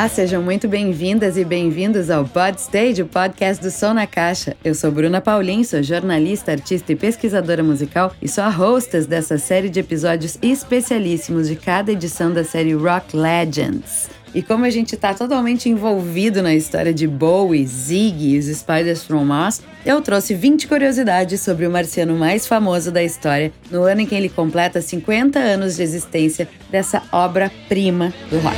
Olá, 0.00 0.08
sejam 0.08 0.42
muito 0.42 0.66
bem-vindas 0.66 1.36
e 1.36 1.44
bem-vindos 1.44 2.08
ao 2.08 2.24
Podstage, 2.24 3.02
o 3.02 3.06
podcast 3.06 3.62
do 3.62 3.70
Som 3.70 3.92
na 3.92 4.06
Caixa. 4.06 4.56
Eu 4.64 4.74
sou 4.74 4.90
Bruna 4.90 5.20
Paulin, 5.20 5.62
sou 5.62 5.82
jornalista, 5.82 6.52
artista 6.52 6.90
e 6.90 6.96
pesquisadora 6.96 7.62
musical 7.62 8.10
e 8.22 8.26
sou 8.26 8.42
a 8.42 8.48
hostess 8.48 9.04
dessa 9.04 9.36
série 9.36 9.68
de 9.68 9.78
episódios 9.78 10.38
especialíssimos 10.40 11.48
de 11.48 11.56
cada 11.56 11.92
edição 11.92 12.32
da 12.32 12.42
série 12.42 12.72
Rock 12.72 13.14
Legends. 13.14 14.08
E 14.34 14.40
como 14.40 14.64
a 14.64 14.70
gente 14.70 14.94
está 14.94 15.12
totalmente 15.12 15.68
envolvido 15.68 16.42
na 16.42 16.54
história 16.54 16.94
de 16.94 17.06
Bowie, 17.06 17.66
Ziggy 17.66 18.36
e 18.36 18.38
os 18.38 18.46
Spiders 18.46 19.04
from 19.04 19.26
Mars, 19.26 19.60
eu 19.84 20.00
trouxe 20.00 20.34
20 20.34 20.66
curiosidades 20.66 21.42
sobre 21.42 21.66
o 21.66 21.70
marciano 21.70 22.16
mais 22.16 22.46
famoso 22.46 22.90
da 22.90 23.02
história, 23.02 23.52
no 23.70 23.82
ano 23.82 24.00
em 24.00 24.06
que 24.06 24.14
ele 24.14 24.30
completa 24.30 24.80
50 24.80 25.38
anos 25.38 25.76
de 25.76 25.82
existência 25.82 26.48
dessa 26.70 27.02
obra-prima 27.12 28.14
do 28.30 28.38
rock. 28.38 28.56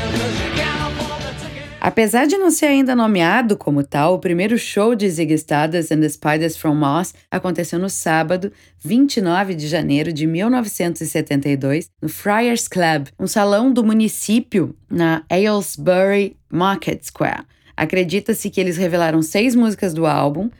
Apesar 1.84 2.28
de 2.28 2.38
não 2.38 2.48
ser 2.48 2.66
ainda 2.66 2.94
nomeado 2.94 3.56
como 3.56 3.82
tal, 3.82 4.14
o 4.14 4.18
primeiro 4.20 4.56
show 4.56 4.94
de 4.94 5.10
Ziggy 5.10 5.34
Stardust 5.34 5.90
and 5.90 5.98
the 5.98 6.08
Spiders 6.08 6.56
from 6.56 6.76
Mars 6.76 7.12
aconteceu 7.28 7.76
no 7.76 7.90
sábado, 7.90 8.52
29 8.78 9.52
de 9.56 9.66
janeiro 9.66 10.12
de 10.12 10.24
1972, 10.24 11.90
no 12.00 12.08
Friars 12.08 12.68
Club, 12.68 13.08
um 13.18 13.26
salão 13.26 13.72
do 13.72 13.82
município 13.82 14.76
na 14.88 15.24
Aylesbury 15.28 16.36
Market 16.48 17.02
Square. 17.02 17.42
Acredita-se 17.76 18.48
que 18.48 18.60
eles 18.60 18.76
revelaram 18.76 19.20
seis 19.20 19.56
músicas 19.56 19.92
do 19.92 20.06
álbum 20.06 20.50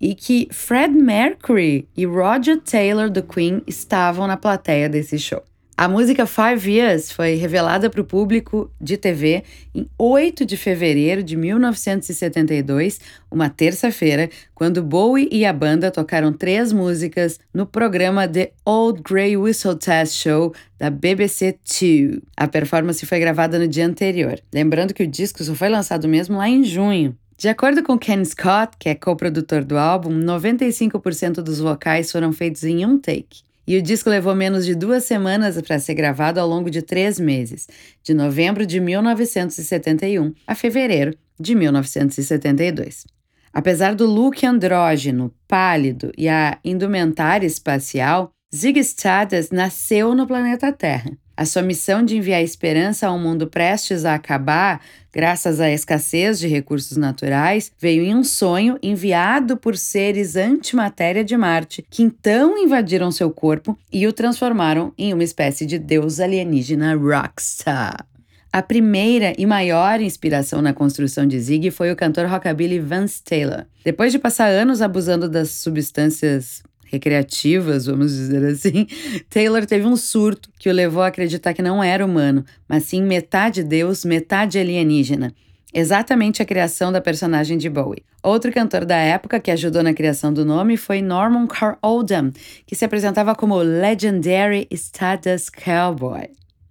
e 0.00 0.16
que 0.16 0.48
Fred 0.50 0.92
Mercury 0.92 1.88
e 1.96 2.04
Roger 2.04 2.60
Taylor 2.60 3.08
do 3.08 3.22
Queen 3.22 3.62
estavam 3.68 4.26
na 4.26 4.36
plateia 4.36 4.88
desse 4.88 5.16
show. 5.16 5.44
A 5.76 5.88
música 5.88 6.26
Five 6.26 6.70
Years 6.70 7.10
foi 7.10 7.34
revelada 7.34 7.88
para 7.88 8.00
o 8.00 8.04
público 8.04 8.70
de 8.78 8.96
TV 8.98 9.42
em 9.74 9.88
8 9.98 10.44
de 10.44 10.56
fevereiro 10.56 11.22
de 11.22 11.34
1972, 11.34 13.00
uma 13.30 13.48
terça-feira, 13.48 14.28
quando 14.54 14.82
Bowie 14.82 15.28
e 15.32 15.46
a 15.46 15.52
banda 15.52 15.90
tocaram 15.90 16.32
três 16.32 16.72
músicas 16.72 17.40
no 17.54 17.66
programa 17.66 18.28
The 18.28 18.52
Old 18.66 19.02
Grey 19.02 19.36
Whistle 19.36 19.74
Test 19.74 20.22
Show 20.22 20.54
da 20.78 20.90
BBC 20.90 21.58
Two. 21.64 22.22
A 22.36 22.46
performance 22.46 23.04
foi 23.06 23.18
gravada 23.18 23.58
no 23.58 23.66
dia 23.66 23.86
anterior. 23.86 24.38
Lembrando 24.52 24.92
que 24.92 25.02
o 25.02 25.08
disco 25.08 25.42
só 25.42 25.54
foi 25.54 25.70
lançado 25.70 26.06
mesmo 26.06 26.36
lá 26.36 26.48
em 26.48 26.62
junho. 26.62 27.16
De 27.38 27.48
acordo 27.48 27.82
com 27.82 27.98
Ken 27.98 28.24
Scott, 28.24 28.76
que 28.78 28.90
é 28.90 28.94
co-produtor 28.94 29.64
do 29.64 29.76
álbum, 29.76 30.12
95% 30.12 31.36
dos 31.42 31.58
vocais 31.58 32.12
foram 32.12 32.30
feitos 32.30 32.62
em 32.62 32.86
um 32.86 32.98
take. 32.98 33.42
E 33.66 33.76
o 33.76 33.82
disco 33.82 34.10
levou 34.10 34.34
menos 34.34 34.66
de 34.66 34.74
duas 34.74 35.04
semanas 35.04 35.60
para 35.62 35.78
ser 35.78 35.94
gravado 35.94 36.40
ao 36.40 36.48
longo 36.48 36.70
de 36.70 36.82
três 36.82 37.20
meses, 37.20 37.68
de 38.02 38.12
novembro 38.12 38.66
de 38.66 38.80
1971 38.80 40.34
a 40.46 40.54
fevereiro 40.54 41.16
de 41.38 41.54
1972. 41.54 43.06
Apesar 43.52 43.94
do 43.94 44.06
look 44.06 44.44
andrógeno, 44.44 45.32
pálido 45.46 46.10
e 46.16 46.28
a 46.28 46.58
indumentária 46.64 47.46
espacial, 47.46 48.30
Ziggy 48.54 48.80
Stardust 48.80 49.52
nasceu 49.52 50.14
no 50.14 50.26
planeta 50.26 50.72
Terra. 50.72 51.16
A 51.36 51.46
sua 51.46 51.62
missão 51.62 52.04
de 52.04 52.16
enviar 52.16 52.42
esperança 52.42 53.06
a 53.06 53.12
um 53.12 53.18
mundo 53.18 53.46
prestes 53.46 54.04
a 54.04 54.14
acabar, 54.14 54.82
graças 55.12 55.60
à 55.60 55.70
escassez 55.70 56.38
de 56.38 56.46
recursos 56.46 56.96
naturais, 56.96 57.72
veio 57.78 58.02
em 58.02 58.14
um 58.14 58.22
sonho 58.22 58.78
enviado 58.82 59.56
por 59.56 59.76
seres 59.76 60.36
antimatéria 60.36 61.24
de 61.24 61.36
Marte, 61.36 61.84
que 61.88 62.02
então 62.02 62.58
invadiram 62.58 63.10
seu 63.10 63.30
corpo 63.30 63.78
e 63.90 64.06
o 64.06 64.12
transformaram 64.12 64.92
em 64.98 65.14
uma 65.14 65.24
espécie 65.24 65.64
de 65.64 65.78
deus 65.78 66.20
alienígena 66.20 66.94
rockstar. 66.94 68.06
A 68.52 68.60
primeira 68.60 69.32
e 69.38 69.46
maior 69.46 69.98
inspiração 70.02 70.60
na 70.60 70.74
construção 70.74 71.26
de 71.26 71.40
Ziggy 71.40 71.70
foi 71.70 71.90
o 71.90 71.96
cantor 71.96 72.26
rockabilly 72.26 72.78
Vance 72.78 73.22
Taylor. 73.22 73.64
Depois 73.82 74.12
de 74.12 74.18
passar 74.18 74.48
anos 74.48 74.82
abusando 74.82 75.26
das 75.26 75.48
substâncias 75.52 76.62
recreativas, 76.92 77.86
vamos 77.86 78.12
dizer 78.12 78.44
assim, 78.44 78.86
Taylor 79.30 79.64
teve 79.64 79.86
um 79.86 79.96
surto 79.96 80.50
que 80.58 80.68
o 80.68 80.72
levou 80.72 81.02
a 81.02 81.06
acreditar 81.06 81.54
que 81.54 81.62
não 81.62 81.82
era 81.82 82.04
humano, 82.04 82.44
mas 82.68 82.84
sim 82.84 83.02
metade 83.02 83.64
Deus, 83.64 84.04
metade 84.04 84.58
alienígena. 84.58 85.32
Exatamente 85.74 86.42
a 86.42 86.44
criação 86.44 86.92
da 86.92 87.00
personagem 87.00 87.56
de 87.56 87.70
Bowie. 87.70 88.04
Outro 88.22 88.52
cantor 88.52 88.84
da 88.84 88.96
época 88.96 89.40
que 89.40 89.50
ajudou 89.50 89.82
na 89.82 89.94
criação 89.94 90.30
do 90.30 90.44
nome 90.44 90.76
foi 90.76 91.00
Norman 91.00 91.46
Carl 91.46 91.78
Oldham, 91.82 92.30
que 92.66 92.76
se 92.76 92.84
apresentava 92.84 93.34
como 93.34 93.56
Legendary 93.56 94.68
Stardust 94.70 95.50
Cowboy. 95.50 96.28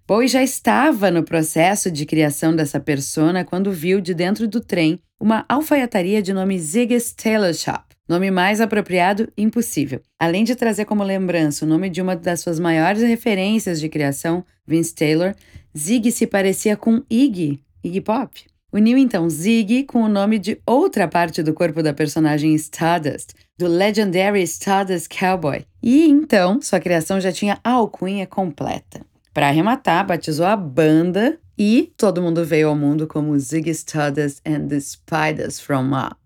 Bowie 0.08 0.28
já 0.28 0.44
estava 0.44 1.10
no 1.10 1.24
processo 1.24 1.90
de 1.90 2.06
criação 2.06 2.56
dessa 2.56 2.80
persona 2.80 3.44
quando 3.44 3.72
viu 3.72 4.00
de 4.00 4.14
dentro 4.14 4.48
do 4.48 4.62
trem 4.62 5.00
uma 5.20 5.46
alfaiataria 5.50 6.22
de 6.22 6.32
nome 6.32 6.60
Ziggy's 6.60 7.12
Tailor 7.12 7.56
Shop. 7.56 7.91
Nome 8.08 8.30
mais 8.32 8.60
apropriado, 8.60 9.32
impossível. 9.38 10.02
Além 10.20 10.44
de 10.44 10.56
trazer 10.56 10.86
como 10.86 11.04
lembrança 11.04 11.66
o 11.66 11.68
nome 11.68 11.90
de 11.90 12.02
uma 12.02 12.16
das 12.16 12.42
suas 12.42 12.60
maiores 12.60 13.02
referências 13.02 13.80
de 13.80 13.88
criação, 13.88 14.44
Vince 14.68 14.94
Taylor, 14.94 15.34
Ziggy 15.78 16.12
se 16.12 16.28
parecia 16.28 16.76
com 16.76 17.02
Iggy, 17.10 17.62
Iggy 17.84 18.02
Pop. 18.02 18.46
Uniu 18.74 18.98
então 18.98 19.30
Ziggy 19.30 19.84
com 19.84 20.02
o 20.04 20.10
nome 20.10 20.40
de 20.40 20.60
outra 20.66 21.08
parte 21.08 21.44
do 21.44 21.54
corpo 21.54 21.84
da 21.84 21.94
personagem 21.94 22.56
Stardust, 22.56 23.34
do 23.58 23.68
Legendary 23.68 24.44
Stardust 24.44 25.08
Cowboy. 25.10 25.66
E 25.84 26.08
então 26.10 26.62
sua 26.62 26.80
criação 26.80 27.20
já 27.20 27.32
tinha 27.32 27.60
a 27.64 27.72
alcunha 27.72 28.26
completa. 28.26 29.06
Para 29.34 29.48
arrematar, 29.48 30.06
batizou 30.06 30.46
a 30.46 30.56
banda 30.56 31.38
e 31.58 31.92
todo 31.98 32.22
mundo 32.22 32.46
veio 32.46 32.70
ao 32.70 32.76
mundo 32.76 33.08
como 33.08 33.38
Ziggy 33.38 33.72
Stardust 33.72 34.42
and 34.46 34.68
the 34.68 34.80
Spiders 34.80 35.60
from 35.60 35.84
Mars. 35.84 36.21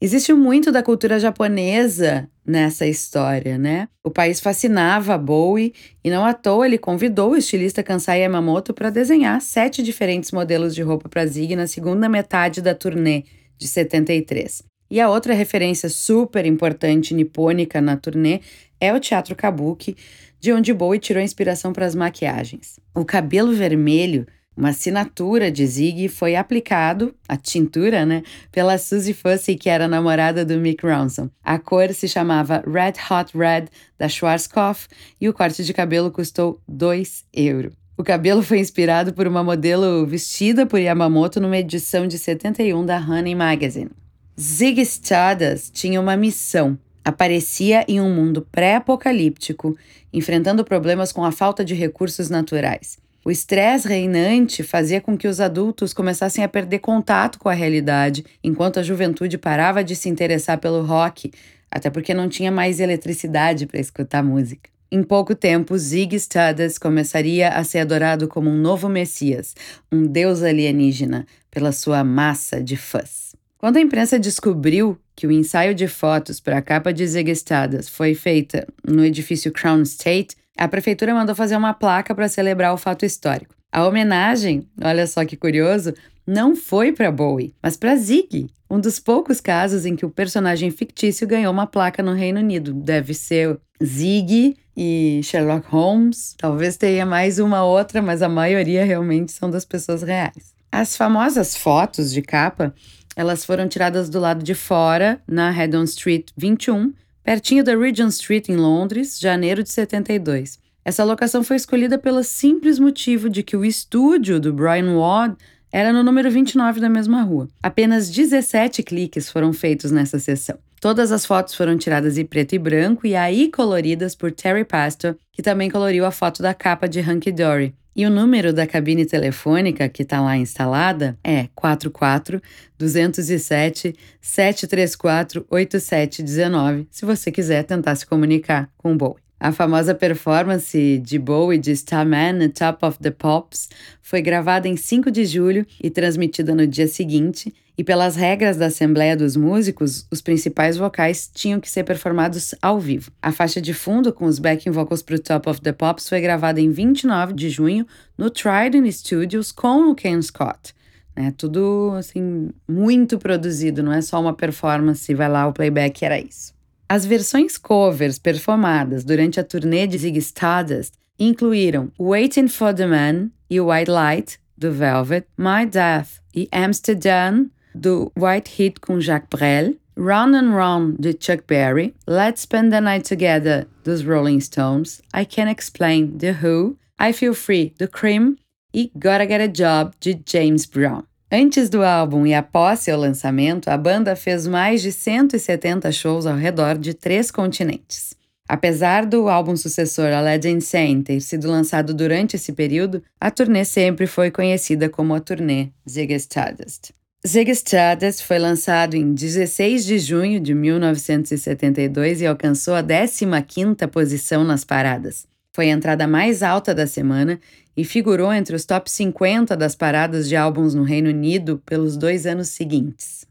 Existe 0.00 0.32
muito 0.32 0.70
da 0.70 0.80
cultura 0.80 1.18
japonesa 1.18 2.30
nessa 2.46 2.86
história, 2.86 3.58
né? 3.58 3.88
O 4.04 4.10
país 4.10 4.38
fascinava 4.38 5.18
Bowie 5.18 5.74
e 6.04 6.08
não 6.08 6.24
à 6.24 6.32
toa 6.32 6.66
ele 6.66 6.78
convidou 6.78 7.32
o 7.32 7.36
estilista 7.36 7.82
Kansai 7.82 8.20
Yamamoto 8.22 8.72
para 8.72 8.90
desenhar 8.90 9.40
sete 9.40 9.82
diferentes 9.82 10.30
modelos 10.30 10.72
de 10.72 10.82
roupa 10.82 11.08
para 11.08 11.26
Zig 11.26 11.56
na 11.56 11.66
segunda 11.66 12.08
metade 12.08 12.62
da 12.62 12.76
turnê 12.76 13.24
de 13.58 13.66
73. 13.66 14.62
E 14.88 15.00
a 15.00 15.10
outra 15.10 15.34
referência 15.34 15.88
super 15.88 16.46
importante 16.46 17.12
nipônica 17.12 17.80
na 17.80 17.96
turnê 17.96 18.40
é 18.80 18.94
o 18.94 19.00
teatro 19.00 19.34
kabuki, 19.34 19.96
de 20.38 20.52
onde 20.52 20.72
Bowie 20.72 21.00
tirou 21.00 21.20
inspiração 21.20 21.72
para 21.72 21.84
as 21.84 21.96
maquiagens. 21.96 22.78
O 22.94 23.04
cabelo 23.04 23.52
vermelho 23.52 24.28
uma 24.58 24.70
assinatura 24.70 25.52
de 25.52 25.64
Ziggy 25.64 26.08
foi 26.08 26.34
aplicado, 26.34 27.14
a 27.28 27.36
tintura, 27.36 28.04
né, 28.04 28.24
pela 28.50 28.76
Suzy 28.76 29.14
Fussy, 29.14 29.54
que 29.54 29.68
era 29.68 29.86
namorada 29.86 30.44
do 30.44 30.58
Mick 30.58 30.84
Ronson. 30.84 31.30
A 31.44 31.60
cor 31.60 31.94
se 31.94 32.08
chamava 32.08 32.64
Red 32.66 32.94
Hot 33.08 33.38
Red 33.38 33.66
da 33.96 34.08
Schwarzkopf 34.08 34.88
e 35.20 35.28
o 35.28 35.32
corte 35.32 35.64
de 35.64 35.72
cabelo 35.72 36.10
custou 36.10 36.60
2 36.66 37.24
euros. 37.32 37.72
O 37.96 38.02
cabelo 38.02 38.42
foi 38.42 38.58
inspirado 38.58 39.12
por 39.12 39.28
uma 39.28 39.44
modelo 39.44 40.04
vestida 40.04 40.66
por 40.66 40.80
Yamamoto 40.80 41.40
numa 41.40 41.58
edição 41.58 42.08
de 42.08 42.18
71 42.18 42.84
da 42.84 42.98
Honey 42.98 43.36
Magazine. 43.36 43.90
Ziggy 44.38 44.82
Stardust 44.82 45.72
tinha 45.72 46.00
uma 46.00 46.16
missão. 46.16 46.76
Aparecia 47.04 47.84
em 47.86 48.00
um 48.00 48.12
mundo 48.12 48.46
pré-apocalíptico, 48.50 49.76
enfrentando 50.12 50.64
problemas 50.64 51.12
com 51.12 51.24
a 51.24 51.30
falta 51.30 51.64
de 51.64 51.74
recursos 51.74 52.28
naturais. 52.28 52.98
O 53.24 53.30
estresse 53.30 53.86
reinante 53.86 54.62
fazia 54.62 55.00
com 55.00 55.16
que 55.16 55.28
os 55.28 55.40
adultos 55.40 55.92
começassem 55.92 56.42
a 56.42 56.48
perder 56.48 56.78
contato 56.78 57.38
com 57.38 57.48
a 57.48 57.52
realidade, 57.52 58.24
enquanto 58.42 58.78
a 58.78 58.82
juventude 58.82 59.36
parava 59.36 59.82
de 59.84 59.94
se 59.96 60.08
interessar 60.08 60.58
pelo 60.58 60.82
rock, 60.82 61.30
até 61.70 61.90
porque 61.90 62.14
não 62.14 62.28
tinha 62.28 62.50
mais 62.50 62.80
eletricidade 62.80 63.66
para 63.66 63.80
escutar 63.80 64.22
música. 64.22 64.70
Em 64.90 65.02
pouco 65.02 65.34
tempo, 65.34 65.76
Zig 65.76 66.16
Stardust 66.16 66.80
começaria 66.80 67.50
a 67.50 67.62
ser 67.62 67.80
adorado 67.80 68.26
como 68.26 68.48
um 68.48 68.56
novo 68.56 68.88
Messias, 68.88 69.54
um 69.92 70.06
deus 70.06 70.42
alienígena, 70.42 71.26
pela 71.50 71.72
sua 71.72 72.02
massa 72.02 72.62
de 72.62 72.76
fãs. 72.76 73.34
Quando 73.58 73.76
a 73.76 73.80
imprensa 73.80 74.18
descobriu 74.18 74.98
que 75.14 75.26
o 75.26 75.32
ensaio 75.32 75.74
de 75.74 75.88
fotos 75.88 76.40
para 76.40 76.58
a 76.58 76.62
capa 76.62 76.92
de 76.92 77.06
Zig 77.06 77.30
Stardust 77.32 77.90
foi 77.90 78.14
feita 78.14 78.66
no 78.86 79.04
edifício 79.04 79.52
Crown 79.52 79.82
State, 79.82 80.36
a 80.58 80.66
prefeitura 80.66 81.14
mandou 81.14 81.34
fazer 81.34 81.56
uma 81.56 81.72
placa 81.72 82.14
para 82.14 82.28
celebrar 82.28 82.74
o 82.74 82.76
fato 82.76 83.06
histórico. 83.06 83.54
A 83.70 83.86
homenagem, 83.86 84.66
olha 84.82 85.06
só 85.06 85.24
que 85.24 85.36
curioso, 85.36 85.94
não 86.26 86.56
foi 86.56 86.92
para 86.92 87.12
Bowie, 87.12 87.54
mas 87.62 87.76
para 87.76 87.96
Ziggy, 87.96 88.48
um 88.68 88.80
dos 88.80 88.98
poucos 88.98 89.40
casos 89.40 89.86
em 89.86 89.94
que 89.94 90.04
o 90.04 90.10
personagem 90.10 90.70
fictício 90.70 91.26
ganhou 91.26 91.52
uma 91.52 91.66
placa 91.66 92.02
no 92.02 92.12
Reino 92.12 92.40
Unido. 92.40 92.74
Deve 92.74 93.14
ser 93.14 93.58
Ziggy 93.82 94.56
e 94.76 95.20
Sherlock 95.22 95.66
Holmes. 95.68 96.34
Talvez 96.36 96.76
tenha 96.76 97.06
mais 97.06 97.38
uma 97.38 97.64
outra, 97.64 98.02
mas 98.02 98.20
a 98.20 98.28
maioria 98.28 98.84
realmente 98.84 99.32
são 99.32 99.50
das 99.50 99.64
pessoas 99.64 100.02
reais. 100.02 100.54
As 100.70 100.96
famosas 100.96 101.56
fotos 101.56 102.12
de 102.12 102.20
capa, 102.20 102.74
elas 103.16 103.44
foram 103.44 103.68
tiradas 103.68 104.08
do 104.08 104.20
lado 104.20 104.44
de 104.44 104.54
fora, 104.54 105.20
na 105.26 105.50
Haddon 105.50 105.84
Street 105.84 106.28
21, 106.36 106.92
pertinho 107.28 107.62
da 107.62 107.76
Regent 107.76 108.08
Street, 108.08 108.48
em 108.48 108.56
Londres, 108.56 109.20
janeiro 109.20 109.62
de 109.62 109.70
72. 109.70 110.58
Essa 110.82 111.04
locação 111.04 111.44
foi 111.44 111.56
escolhida 111.56 111.98
pelo 111.98 112.24
simples 112.24 112.78
motivo 112.78 113.28
de 113.28 113.42
que 113.42 113.54
o 113.54 113.66
estúdio 113.66 114.40
do 114.40 114.50
Brian 114.50 114.96
Ward 114.96 115.36
era 115.70 115.92
no 115.92 116.02
número 116.02 116.30
29 116.30 116.80
da 116.80 116.88
mesma 116.88 117.20
rua. 117.20 117.46
Apenas 117.62 118.08
17 118.08 118.82
cliques 118.82 119.28
foram 119.28 119.52
feitos 119.52 119.90
nessa 119.90 120.18
sessão. 120.18 120.58
Todas 120.80 121.12
as 121.12 121.26
fotos 121.26 121.54
foram 121.54 121.76
tiradas 121.76 122.16
em 122.16 122.24
preto 122.24 122.54
e 122.54 122.58
branco 122.58 123.06
e 123.06 123.14
aí 123.14 123.50
coloridas 123.50 124.14
por 124.14 124.32
Terry 124.32 124.64
Pastor, 124.64 125.14
que 125.30 125.42
também 125.42 125.68
coloriu 125.68 126.06
a 126.06 126.10
foto 126.10 126.42
da 126.42 126.54
capa 126.54 126.88
de 126.88 127.00
Hunky 127.00 127.30
Dory. 127.30 127.74
E 127.98 128.06
o 128.06 128.10
número 128.10 128.52
da 128.52 128.64
cabine 128.64 129.04
telefônica 129.04 129.88
que 129.88 130.04
está 130.04 130.20
lá 130.20 130.36
instalada 130.36 131.18
é 131.24 131.48
44 131.52 132.40
207 132.78 133.92
734 134.20 135.44
8719, 135.50 136.86
se 136.92 137.04
você 137.04 137.32
quiser 137.32 137.64
tentar 137.64 137.96
se 137.96 138.06
comunicar 138.06 138.70
com 138.78 138.92
o 138.92 138.96
Bowie. 138.96 139.20
A 139.40 139.50
famosa 139.50 139.96
performance 139.96 140.98
de 140.98 141.18
Bowie 141.18 141.58
de 141.58 141.72
Starman 141.72 142.48
Top 142.50 142.86
of 142.86 143.00
the 143.00 143.10
Pops 143.10 143.68
foi 144.00 144.22
gravada 144.22 144.68
em 144.68 144.76
5 144.76 145.10
de 145.10 145.26
julho 145.26 145.66
e 145.82 145.90
transmitida 145.90 146.54
no 146.54 146.68
dia 146.68 146.86
seguinte, 146.86 147.52
e 147.78 147.84
pelas 147.84 148.16
regras 148.16 148.56
da 148.56 148.66
Assembleia 148.66 149.16
dos 149.16 149.36
Músicos, 149.36 150.04
os 150.10 150.20
principais 150.20 150.76
vocais 150.76 151.30
tinham 151.32 151.60
que 151.60 151.70
ser 151.70 151.84
performados 151.84 152.52
ao 152.60 152.80
vivo. 152.80 153.12
A 153.22 153.30
faixa 153.30 153.60
de 153.60 153.72
fundo 153.72 154.12
com 154.12 154.24
os 154.24 154.40
backing 154.40 154.72
vocals 154.72 155.00
para 155.00 155.14
o 155.14 155.18
Top 155.20 155.48
of 155.48 155.60
the 155.60 155.70
Pops 155.70 156.08
foi 156.08 156.20
gravada 156.20 156.60
em 156.60 156.72
29 156.72 157.34
de 157.34 157.48
junho 157.48 157.86
no 158.18 158.30
Trident 158.30 158.90
Studios 158.90 159.52
com 159.52 159.90
o 159.90 159.94
Ken 159.94 160.20
Scott. 160.20 160.74
É 161.14 161.30
tudo 161.30 161.94
assim 161.96 162.50
muito 162.68 163.16
produzido, 163.16 163.80
não 163.80 163.92
é 163.92 164.02
só 164.02 164.20
uma 164.20 164.34
performance, 164.34 165.14
vai 165.14 165.28
lá 165.28 165.46
o 165.46 165.52
playback 165.52 166.04
era 166.04 166.18
isso. 166.18 166.52
As 166.88 167.06
versões 167.06 167.56
covers 167.56 168.18
performadas 168.18 169.04
durante 169.04 169.38
a 169.38 169.44
turnê 169.44 169.86
de 169.86 169.98
Ziggy 169.98 170.18
Stardust 170.18 170.94
incluíram 171.16 171.92
Waiting 171.96 172.48
for 172.48 172.74
the 172.74 172.86
Man 172.88 173.30
e 173.48 173.60
White 173.60 173.90
Light, 173.90 174.40
do 174.56 174.72
Velvet, 174.72 175.28
My 175.36 175.64
Death 175.64 176.18
e 176.34 176.48
Amsterdam, 176.50 177.48
do 177.78 178.12
White 178.16 178.50
Heat 178.50 178.80
com 178.80 179.00
Jacques 179.00 179.30
Brel, 179.30 179.74
Round 179.96 180.36
and 180.36 180.54
Round, 180.54 180.96
de 180.98 181.12
Chuck 181.12 181.44
Berry, 181.46 181.94
Let's 182.06 182.42
Spend 182.42 182.70
the 182.70 182.80
Night 182.80 183.08
Together, 183.08 183.66
dos 183.84 184.02
Rolling 184.02 184.40
Stones, 184.40 185.00
I 185.14 185.24
Can't 185.24 185.50
Explain, 185.50 186.18
The 186.18 186.36
Who, 186.42 186.76
I 187.00 187.12
Feel 187.12 187.34
Free, 187.34 187.74
do 187.78 187.88
Cream 187.88 188.36
e 188.72 188.90
Gotta 188.94 189.26
Get 189.26 189.40
a 189.40 189.46
Job, 189.46 189.92
de 190.00 190.20
James 190.24 190.66
Brown. 190.66 191.02
Antes 191.30 191.68
do 191.68 191.82
álbum 191.82 192.26
e 192.26 192.32
após 192.32 192.80
seu 192.80 192.96
lançamento, 192.96 193.68
a 193.68 193.76
banda 193.76 194.16
fez 194.16 194.46
mais 194.46 194.80
de 194.80 194.92
170 194.92 195.90
shows 195.92 196.26
ao 196.26 196.36
redor 196.36 196.78
de 196.78 196.94
três 196.94 197.30
continentes. 197.30 198.16
Apesar 198.48 199.04
do 199.04 199.28
álbum 199.28 199.54
sucessor 199.56 200.06
A 200.06 200.22
Legend 200.22 200.56
Insane 200.56 201.02
ter 201.02 201.20
sido 201.20 201.50
lançado 201.50 201.92
durante 201.92 202.36
esse 202.36 202.52
período, 202.52 203.02
a 203.20 203.30
turnê 203.30 203.62
sempre 203.62 204.06
foi 204.06 204.30
conhecida 204.30 204.88
como 204.88 205.14
a 205.14 205.20
turnê 205.20 205.68
Ziggy 205.86 206.14
Stardust. 206.14 206.92
Ziggy 207.26 207.50
Stardust 207.50 208.22
foi 208.24 208.38
lançado 208.38 208.94
em 208.94 209.12
16 209.12 209.84
de 209.84 209.98
junho 209.98 210.38
de 210.38 210.54
1972 210.54 212.20
e 212.20 212.26
alcançou 212.26 212.76
a 212.76 212.82
15ª 212.82 213.88
posição 213.88 214.44
nas 214.44 214.64
paradas. 214.64 215.26
Foi 215.52 215.68
a 215.68 215.72
entrada 215.72 216.06
mais 216.06 216.44
alta 216.44 216.72
da 216.72 216.86
semana 216.86 217.40
e 217.76 217.84
figurou 217.84 218.32
entre 218.32 218.54
os 218.54 218.64
top 218.64 218.88
50 218.88 219.56
das 219.56 219.74
paradas 219.74 220.28
de 220.28 220.36
álbuns 220.36 220.74
no 220.74 220.84
Reino 220.84 221.10
Unido 221.10 221.60
pelos 221.66 221.96
dois 221.96 222.24
anos 222.24 222.50
seguintes. 222.50 223.26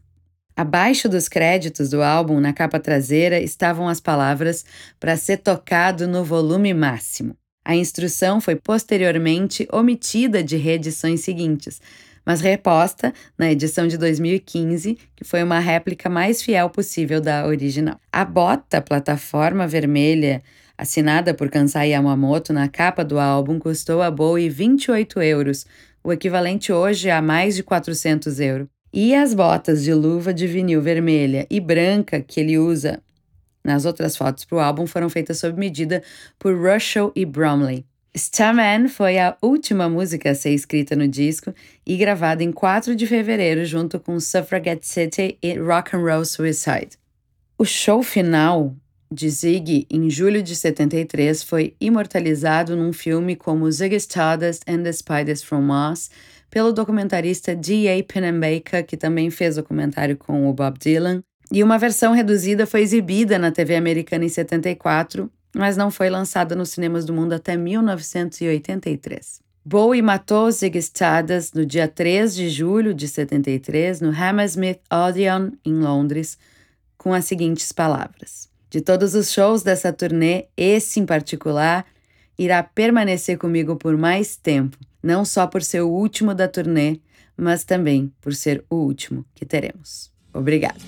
Abaixo 0.54 1.08
dos 1.08 1.26
créditos 1.26 1.88
do 1.88 2.02
álbum, 2.02 2.40
na 2.40 2.52
capa 2.52 2.78
traseira, 2.78 3.40
estavam 3.40 3.88
as 3.88 4.00
palavras 4.00 4.66
para 5.00 5.16
ser 5.16 5.38
tocado 5.38 6.06
no 6.06 6.22
volume 6.22 6.74
máximo. 6.74 7.34
A 7.64 7.74
instrução 7.74 8.38
foi 8.40 8.56
posteriormente 8.56 9.66
omitida 9.72 10.42
de 10.42 10.56
reedições 10.56 11.20
seguintes, 11.20 11.80
mas 12.28 12.42
reposta 12.42 13.10
na 13.38 13.50
edição 13.50 13.86
de 13.86 13.96
2015, 13.96 14.98
que 15.16 15.24
foi 15.24 15.42
uma 15.42 15.58
réplica 15.58 16.10
mais 16.10 16.42
fiel 16.42 16.68
possível 16.68 17.22
da 17.22 17.46
original. 17.46 17.98
A 18.12 18.22
bota 18.22 18.82
plataforma 18.82 19.66
vermelha 19.66 20.42
assinada 20.76 21.32
por 21.32 21.48
Kansai 21.48 21.92
Yamamoto 21.92 22.52
na 22.52 22.68
capa 22.68 23.02
do 23.02 23.18
álbum, 23.18 23.58
custou 23.58 24.02
a 24.02 24.10
Bowie 24.10 24.50
28 24.50 25.22
euros, 25.22 25.64
o 26.04 26.12
equivalente 26.12 26.70
hoje 26.70 27.08
a 27.08 27.22
mais 27.22 27.56
de 27.56 27.62
400 27.62 28.38
euros. 28.40 28.68
E 28.92 29.14
as 29.14 29.32
botas 29.32 29.82
de 29.82 29.94
luva 29.94 30.34
de 30.34 30.46
vinil 30.46 30.82
vermelha 30.82 31.46
e 31.48 31.58
branca 31.58 32.20
que 32.20 32.40
ele 32.40 32.58
usa 32.58 33.00
nas 33.64 33.86
outras 33.86 34.14
fotos 34.18 34.44
para 34.44 34.56
o 34.56 34.60
álbum 34.60 34.86
foram 34.86 35.08
feitas 35.08 35.38
sob 35.38 35.58
medida 35.58 36.02
por 36.38 36.54
Russell 36.54 37.10
e 37.16 37.24
Bromley. 37.24 37.86
Starman 38.14 38.88
foi 38.88 39.18
a 39.18 39.36
última 39.42 39.88
música 39.88 40.30
a 40.30 40.34
ser 40.34 40.50
escrita 40.50 40.96
no 40.96 41.06
disco 41.06 41.52
e 41.86 41.96
gravada 41.96 42.42
em 42.42 42.50
4 42.50 42.96
de 42.96 43.06
fevereiro 43.06 43.64
junto 43.64 44.00
com 44.00 44.18
Suffragette 44.18 44.86
City 44.86 45.38
e 45.42 45.54
Rock 45.54 45.94
and 45.94 46.00
Roll 46.00 46.24
Suicide. 46.24 46.98
O 47.56 47.64
show 47.64 48.02
final 48.02 48.74
de 49.10 49.28
Ziggy 49.28 49.86
em 49.90 50.10
julho 50.10 50.42
de 50.42 50.54
73 50.54 51.42
foi 51.42 51.74
imortalizado 51.80 52.76
num 52.76 52.92
filme 52.92 53.36
como 53.36 53.70
Ziggy 53.70 53.96
Stardust 53.96 54.62
and 54.66 54.82
the 54.82 54.92
Spiders 54.92 55.42
from 55.42 55.62
Mars 55.62 56.10
pelo 56.50 56.72
documentarista 56.72 57.54
D.A. 57.54 58.02
Pennebaker, 58.02 58.84
que 58.84 58.96
também 58.96 59.30
fez 59.30 59.56
documentário 59.56 60.16
com 60.16 60.48
o 60.48 60.52
Bob 60.52 60.78
Dylan, 60.78 61.22
e 61.50 61.62
uma 61.62 61.78
versão 61.78 62.12
reduzida 62.12 62.66
foi 62.66 62.82
exibida 62.82 63.38
na 63.38 63.50
TV 63.50 63.76
americana 63.76 64.24
em 64.24 64.28
74, 64.28 65.30
mas 65.58 65.76
não 65.76 65.90
foi 65.90 66.08
lançada 66.08 66.54
nos 66.54 66.70
cinemas 66.70 67.04
do 67.04 67.12
mundo 67.12 67.32
até 67.32 67.56
1983. 67.56 69.40
Bowie 69.64 70.00
matou 70.00 70.48
Ziggy 70.52 70.78
Stardust 70.78 71.52
no 71.52 71.66
dia 71.66 71.88
3 71.88 72.32
de 72.32 72.48
julho 72.48 72.94
de 72.94 73.08
73 73.08 74.00
no 74.00 74.10
Hammersmith 74.10 74.78
Odeon, 74.88 75.50
em 75.64 75.74
Londres, 75.74 76.38
com 76.96 77.12
as 77.12 77.24
seguintes 77.24 77.72
palavras: 77.72 78.48
de 78.70 78.80
todos 78.80 79.16
os 79.16 79.32
shows 79.32 79.64
dessa 79.64 79.92
turnê, 79.92 80.46
esse 80.56 81.00
em 81.00 81.04
particular 81.04 81.84
irá 82.38 82.62
permanecer 82.62 83.36
comigo 83.36 83.74
por 83.74 83.96
mais 83.96 84.36
tempo, 84.36 84.78
não 85.02 85.24
só 85.24 85.44
por 85.48 85.64
ser 85.64 85.80
o 85.80 85.90
último 85.90 86.36
da 86.36 86.46
turnê, 86.46 87.00
mas 87.36 87.64
também 87.64 88.12
por 88.20 88.32
ser 88.32 88.64
o 88.70 88.76
último 88.76 89.24
que 89.34 89.44
teremos. 89.44 90.12
Obrigado. 90.32 90.80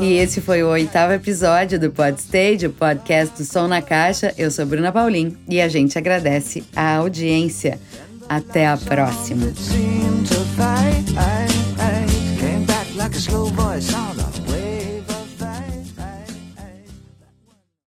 E 0.00 0.14
esse 0.14 0.40
foi 0.40 0.64
o 0.64 0.68
oitavo 0.68 1.12
episódio 1.12 1.78
do 1.78 1.88
Podstage, 1.90 2.66
o 2.66 2.70
podcast 2.70 3.38
do 3.38 3.44
Som 3.44 3.68
na 3.68 3.80
Caixa. 3.80 4.34
Eu 4.36 4.50
sou 4.50 4.66
Bruna 4.66 4.90
Paulin 4.90 5.36
e 5.48 5.60
a 5.60 5.68
gente 5.68 5.96
agradece 5.96 6.64
a 6.74 6.96
audiência. 6.96 7.78
Até 8.28 8.66
a 8.66 8.76
próxima. 8.76 9.52